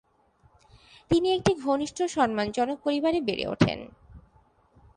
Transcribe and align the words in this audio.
তিনি 1.11 1.27
একটি 1.31 1.51
ঘনিষ্ঠ, 1.55 1.97
সম্মানজনক 2.07 2.77
পরিবারে 2.83 3.19
বেড়ে 3.21 3.45
ওঠেন। 3.47 3.79